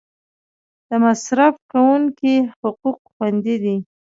د 0.87 0.89
مصرف 1.03 1.53
کونکو 1.71 2.31
حقوق 2.59 2.99
خوندي 3.13 3.55
دي؟ 3.63 3.75